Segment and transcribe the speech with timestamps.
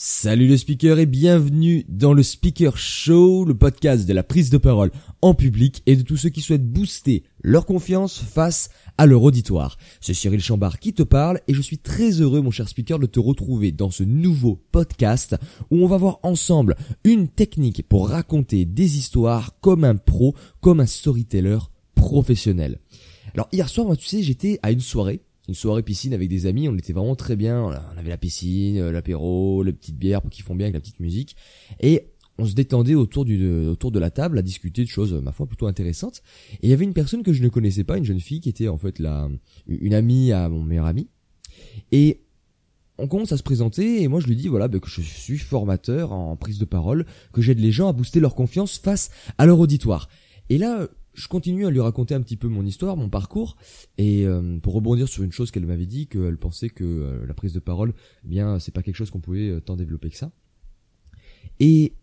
[0.00, 4.56] Salut le speaker et bienvenue dans le Speaker Show, le podcast de la prise de
[4.56, 9.24] parole en public et de tous ceux qui souhaitent booster leur confiance face à leur
[9.24, 9.76] auditoire.
[10.00, 13.06] C'est Cyril Chambard qui te parle et je suis très heureux mon cher speaker de
[13.06, 15.34] te retrouver dans ce nouveau podcast
[15.72, 20.78] où on va voir ensemble une technique pour raconter des histoires comme un pro, comme
[20.78, 21.58] un storyteller
[21.96, 22.78] professionnel.
[23.34, 26.46] Alors hier soir, moi tu sais, j'étais à une soirée une soirée piscine avec des
[26.46, 30.20] amis, on était vraiment très bien, on avait la piscine, euh, l'apéro, les petites bières
[30.30, 31.36] qui font bien avec la petite musique,
[31.80, 35.32] et on se détendait autour du autour de la table à discuter de choses ma
[35.32, 36.22] foi plutôt intéressantes.
[36.62, 38.48] Et il y avait une personne que je ne connaissais pas, une jeune fille qui
[38.48, 39.28] était en fait la
[39.66, 41.08] une amie à mon meilleur ami.
[41.90, 42.20] Et
[42.96, 45.38] on commence à se présenter et moi je lui dis voilà bah, que je suis
[45.38, 49.46] formateur en prise de parole, que j'aide les gens à booster leur confiance face à
[49.46, 50.08] leur auditoire.
[50.48, 53.56] Et là je continue à lui raconter un petit peu mon histoire, mon parcours,
[53.98, 57.34] et euh, pour rebondir sur une chose qu'elle m'avait dit, qu'elle pensait que euh, la
[57.34, 57.92] prise de parole,
[58.24, 60.30] eh bien, c'est pas quelque chose qu'on pouvait euh, tant développer que ça.
[61.58, 61.94] Et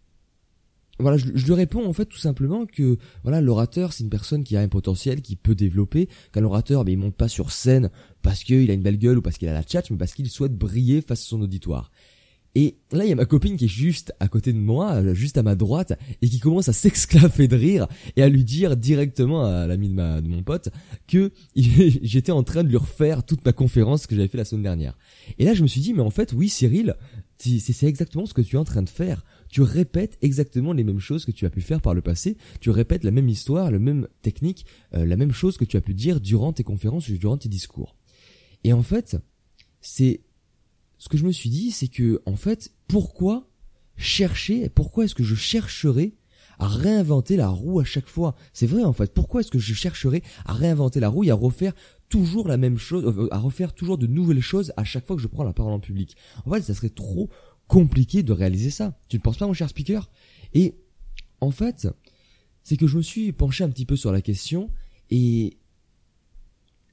[0.99, 4.55] voilà, je, lui réponds en fait tout simplement que voilà, l'orateur c'est une personne qui
[4.55, 6.09] a un potentiel, qui peut développer.
[6.31, 7.89] Qu'un orateur, ben, il monte pas sur scène
[8.21, 10.29] parce qu'il a une belle gueule ou parce qu'il a la tchatch, mais parce qu'il
[10.29, 11.91] souhaite briller face à son auditoire.
[12.57, 15.37] Et là, il y a ma copine qui est juste à côté de moi, juste
[15.37, 19.45] à ma droite, et qui commence à s'exclaffer de rire et à lui dire directement
[19.45, 20.69] à l'ami de, ma, de mon pote
[21.05, 24.63] que j'étais en train de lui refaire toute ma conférence que j'avais fait la semaine
[24.63, 24.97] dernière.
[25.37, 26.95] Et là, je me suis dit, mais en fait, oui, Cyril,
[27.37, 29.25] c'est exactement ce que tu es en train de faire.
[29.49, 32.37] Tu répètes exactement les mêmes choses que tu as pu faire par le passé.
[32.61, 35.81] Tu répètes la même histoire, la même technique, euh, la même chose que tu as
[35.81, 37.97] pu dire durant tes conférences durant tes discours.
[38.63, 39.17] Et en fait,
[39.81, 40.21] c'est
[40.97, 43.47] ce que je me suis dit, c'est que, en fait, pourquoi
[43.97, 46.13] chercher, pourquoi est-ce que je chercherais
[46.57, 48.35] à réinventer la roue à chaque fois?
[48.53, 51.35] C'est vrai, en fait, pourquoi est-ce que je chercherais à réinventer la roue et à
[51.35, 51.73] refaire
[52.09, 55.21] toujours la même chose, euh, à refaire toujours de nouvelles choses à chaque fois que
[55.21, 56.15] je prends la parole en public?
[56.45, 57.29] En fait, ça serait trop
[57.67, 58.97] compliqué de réaliser ça.
[59.09, 60.09] Tu ne penses pas, mon cher speaker?
[60.53, 60.75] Et,
[61.41, 61.87] en fait,
[62.63, 64.71] c'est que je me suis penché un petit peu sur la question
[65.11, 65.57] et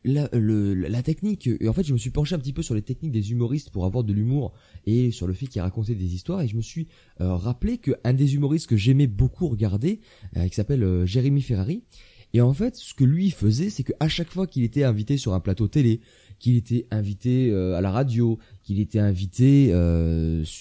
[0.05, 2.75] la, le, la technique, et en fait je me suis penché un petit peu sur
[2.75, 4.53] les techniques des humoristes pour avoir de l'humour
[4.87, 6.89] et sur le fait qu'ils racontaient des histoires et je me suis
[7.21, 10.01] euh, rappelé qu'un des humoristes que j'aimais beaucoup regarder,
[10.37, 11.85] euh, qui s'appelle euh, Jérémy Ferrari,
[12.33, 15.35] et en fait ce que lui faisait c'est qu'à chaque fois qu'il était invité sur
[15.35, 16.01] un plateau télé,
[16.41, 19.69] qu'il était invité à la radio, qu'il était invité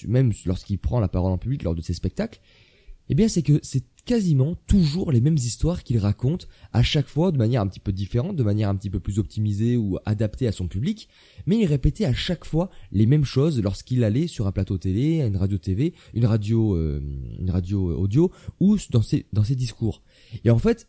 [0.06, 2.40] même lorsqu'il prend la parole en public lors de ses spectacles,
[3.08, 7.30] eh bien c'est que c'est quasiment toujours les mêmes histoires qu'il raconte à chaque fois
[7.30, 10.46] de manière un petit peu différente, de manière un petit peu plus optimisée ou adaptée
[10.46, 11.08] à son public,
[11.46, 15.22] mais il répétait à chaque fois les mêmes choses lorsqu'il allait sur un plateau télé,
[15.22, 17.00] à une radio TV, une radio, euh,
[17.38, 20.02] une radio audio ou dans ses, dans ses discours.
[20.44, 20.88] Et en fait,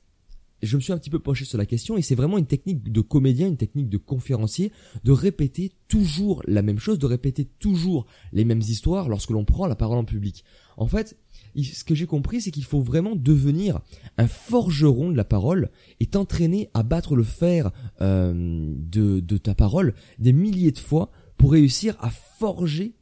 [0.63, 2.91] je me suis un petit peu penché sur la question et c'est vraiment une technique
[2.91, 4.71] de comédien, une technique de conférencier
[5.03, 9.67] de répéter toujours la même chose, de répéter toujours les mêmes histoires lorsque l'on prend
[9.67, 10.43] la parole en public.
[10.77, 11.17] En fait,
[11.55, 13.81] ce que j'ai compris, c'est qu'il faut vraiment devenir
[14.17, 15.69] un forgeron de la parole
[15.99, 21.11] et t'entraîner à battre le fer euh, de, de ta parole des milliers de fois
[21.37, 22.95] pour réussir à forger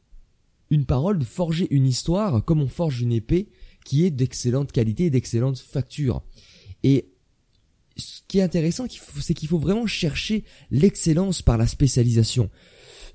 [0.70, 3.50] une parole, de forger une histoire comme on forge une épée
[3.84, 6.22] qui est d'excellente qualité et d'excellente facture.
[6.82, 7.11] Et
[7.96, 8.86] ce qui est intéressant,
[9.20, 12.50] c'est qu'il faut vraiment chercher l'excellence par la spécialisation.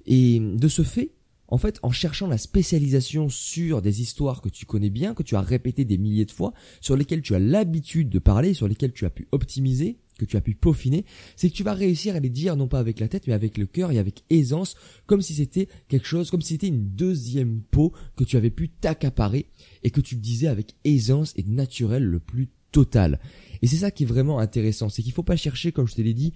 [0.06, 1.12] Et de ce fait,
[1.50, 5.36] en fait, en cherchant la spécialisation sur des histoires que tu connais bien, que tu
[5.36, 8.94] as répétées des milliers de fois, sur lesquelles tu as l'habitude de parler, sur lesquelles
[8.94, 11.06] tu as pu optimiser, que tu as pu peaufiner,
[11.36, 13.58] c'est que tu vas réussir à les dire non pas avec la tête, mais avec
[13.58, 17.62] le cœur et avec aisance, comme si c'était quelque chose, comme si c'était une deuxième
[17.62, 19.46] peau que tu avais pu t'accaparer
[19.84, 23.20] et que tu disais avec aisance et naturel le plus total.
[23.62, 26.02] Et c'est ça qui est vraiment intéressant, c'est qu'il faut pas chercher, comme je te
[26.02, 26.34] l'ai dit,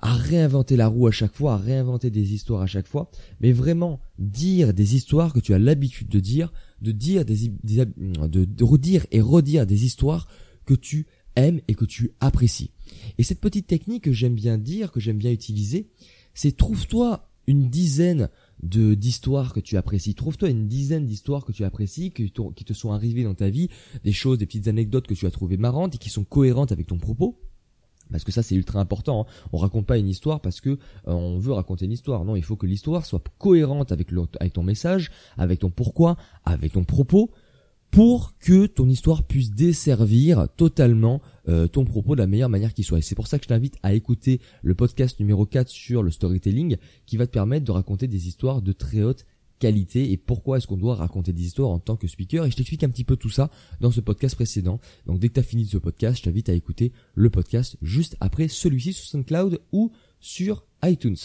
[0.00, 3.10] à réinventer la roue à chaque fois, à réinventer des histoires à chaque fois,
[3.40, 8.64] mais vraiment dire des histoires que tu as l'habitude de dire, de dire des, de,
[8.64, 10.28] redire et redire des histoires
[10.66, 12.70] que tu aimes et que tu apprécies.
[13.18, 15.88] Et cette petite technique que j'aime bien dire, que j'aime bien utiliser,
[16.34, 18.28] c'est trouve-toi une dizaine
[18.62, 20.14] de d'histoires que tu apprécies.
[20.14, 23.68] Trouve-toi une dizaine d'histoires que tu apprécies, qui te sont arrivées dans ta vie,
[24.04, 26.86] des choses, des petites anecdotes que tu as trouvées marrantes et qui sont cohérentes avec
[26.86, 27.38] ton propos
[28.10, 29.22] parce que ça c'est ultra important.
[29.22, 29.48] Hein.
[29.52, 30.76] On raconte pas une histoire parce que euh,
[31.06, 32.24] on veut raconter une histoire.
[32.24, 34.08] Non, il faut que l'histoire soit cohérente avec,
[34.40, 37.30] avec ton message, avec ton pourquoi, avec ton propos,
[37.96, 42.82] pour que ton histoire puisse desservir totalement euh, ton propos de la meilleure manière qui
[42.82, 42.98] soit.
[42.98, 46.10] Et c'est pour ça que je t'invite à écouter le podcast numéro 4 sur le
[46.10, 46.76] storytelling,
[47.06, 49.24] qui va te permettre de raconter des histoires de très haute
[49.60, 52.44] qualité et pourquoi est-ce qu'on doit raconter des histoires en tant que speaker?
[52.44, 53.48] Et je t'explique un petit peu tout ça
[53.80, 54.78] dans ce podcast précédent.
[55.06, 58.18] Donc dès que tu as fini ce podcast, je t'invite à écouter le podcast juste
[58.20, 59.90] après celui-ci sur SoundCloud ou
[60.20, 61.16] sur iTunes.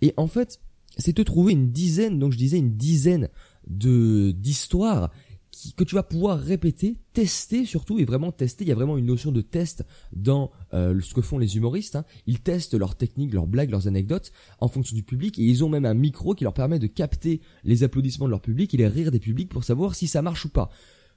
[0.00, 0.60] Et en fait,
[0.96, 3.30] c'est te trouver une dizaine, donc je disais une dizaine
[3.66, 5.10] de d'histoires
[5.76, 8.64] que tu vas pouvoir répéter, tester surtout et vraiment tester.
[8.64, 11.96] Il y a vraiment une notion de test dans euh, ce que font les humoristes.
[11.96, 12.04] Hein.
[12.26, 15.68] Ils testent leurs techniques, leurs blagues, leurs anecdotes en fonction du public et ils ont
[15.68, 18.88] même un micro qui leur permet de capter les applaudissements de leur public et les
[18.88, 20.70] rires des publics pour savoir si ça marche ou pas.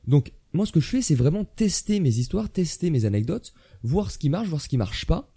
[0.08, 3.54] Donc moi ce que je fais c'est vraiment tester mes histoires, tester mes anecdotes,
[3.84, 5.34] voir ce qui marche, voir ce qui marche pas,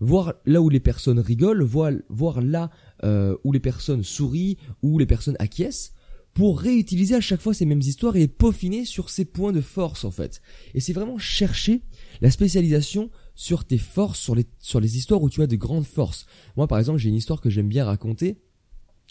[0.00, 2.70] voir là où les personnes rigolent, voir, voir là
[3.04, 5.92] euh, où les personnes sourient, où les personnes acquiescent
[6.34, 10.04] pour réutiliser à chaque fois ces mêmes histoires et peaufiner sur ces points de force
[10.04, 10.40] en fait.
[10.74, 11.82] Et c'est vraiment chercher
[12.20, 15.86] la spécialisation sur tes forces, sur les, sur les histoires où tu as de grandes
[15.86, 16.26] forces.
[16.56, 18.38] Moi par exemple j'ai une histoire que j'aime bien raconter.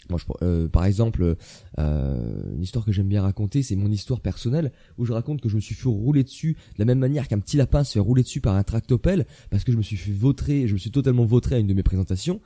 [0.08, 1.36] Moi, je, euh, par exemple,
[1.78, 5.48] euh, une histoire que j'aime bien raconter, c'est mon histoire personnelle où je raconte que
[5.48, 8.00] je me suis fait rouler dessus de la même manière qu'un petit lapin se fait
[8.00, 10.90] rouler dessus par un tractopelle parce que je me suis fait vautrer, je me suis
[10.90, 12.40] totalement vautré à une de mes présentations.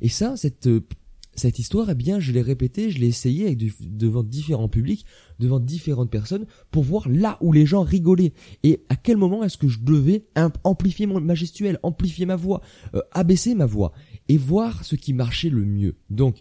[0.00, 0.80] Et ça, cette euh,
[1.36, 5.06] cette histoire, eh bien, je l'ai répétée, je l'ai essayé avec devant différents publics,
[5.38, 8.32] devant différentes personnes, pour voir là où les gens rigolaient
[8.62, 10.26] et à quel moment est-ce que je devais
[10.64, 11.34] amplifier mon, ma
[11.82, 12.60] amplifier ma voix,
[12.94, 13.92] euh, abaisser ma voix
[14.28, 15.94] et voir ce qui marchait le mieux.
[16.10, 16.40] Donc,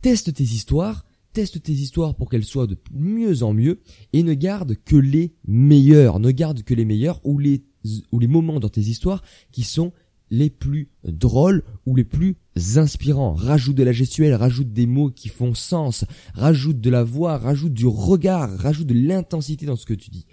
[0.00, 3.80] teste tes histoires, teste tes histoires pour qu'elles soient de mieux en mieux
[4.12, 7.64] et ne garde que les meilleurs, ne garde que les meilleurs ou les
[8.12, 9.22] ou les moments dans tes histoires
[9.52, 9.92] qui sont
[10.30, 12.36] les plus drôles ou les plus
[12.76, 13.34] inspirants.
[13.34, 16.04] Rajoute de la gestuelle, rajoute des mots qui font sens,
[16.34, 20.26] rajoute de la voix, rajoute du regard, rajoute de l'intensité dans ce que tu dis.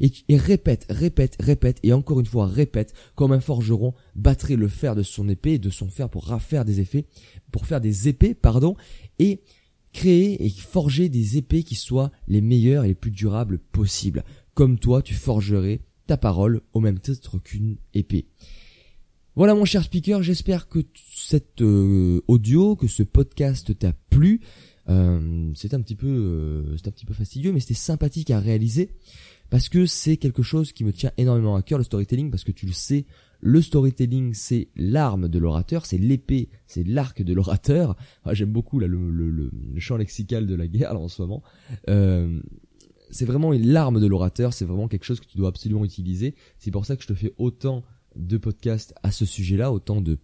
[0.00, 4.94] Et, répète, répète, répète, et encore une fois répète, comme un forgeron battrait le fer
[4.96, 7.06] de son épée et de son fer pour faire des effets,
[7.52, 8.74] pour faire des épées, pardon,
[9.18, 9.42] et
[9.92, 14.24] créer et forger des épées qui soient les meilleures et les plus durables possibles.
[14.54, 18.26] Comme toi, tu forgerais ta parole au même titre qu'une épée.
[19.34, 20.80] Voilà mon cher speaker, j'espère que
[21.14, 24.42] cet euh, audio, que ce podcast t'a plu.
[24.90, 28.38] Euh, c'est un petit peu, euh, c'est un petit peu fastidieux, mais c'était sympathique à
[28.40, 28.90] réaliser
[29.48, 32.52] parce que c'est quelque chose qui me tient énormément à cœur le storytelling parce que
[32.52, 33.06] tu le sais,
[33.40, 37.96] le storytelling c'est l'arme de l'orateur, c'est l'épée, c'est l'arc de l'orateur.
[38.24, 41.42] Ah, j'aime beaucoup là le, le, champ lexical de la guerre en ce moment.
[43.10, 46.34] C'est vraiment l'arme de l'orateur, c'est vraiment quelque chose que tu dois absolument utiliser.
[46.58, 47.82] C'est pour ça que je te fais autant
[48.16, 50.18] de podcasts à ce sujet-là, autant de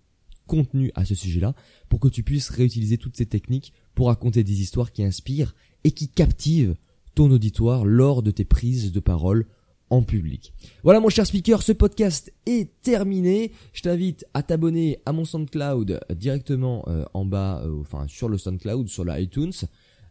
[0.46, 1.54] contenu à ce sujet-là,
[1.88, 5.54] pour que tu puisses réutiliser toutes ces techniques pour raconter des histoires qui inspirent
[5.84, 6.74] et qui captivent
[7.14, 9.46] ton auditoire lors de tes prises de parole
[9.90, 10.52] en public.
[10.82, 13.52] Voilà mon cher speaker, ce podcast est terminé.
[13.72, 18.38] Je t'invite à t'abonner à mon SoundCloud directement euh, en bas, euh, enfin sur le
[18.38, 19.52] SoundCloud, sur le iTunes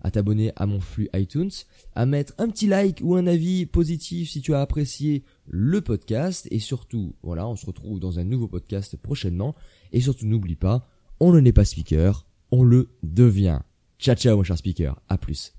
[0.02, 1.52] à t'abonner à mon flux iTunes,
[1.96, 6.48] à mettre un petit like ou un avis positif si tu as apprécié le podcast
[6.52, 9.56] et surtout, voilà, on se retrouve dans un nouveau podcast prochainement
[9.92, 10.88] et surtout n'oublie pas,
[11.20, 13.60] on ne n'est pas speaker, on le devient.
[14.00, 15.57] Ciao ciao mon cher speaker, à plus.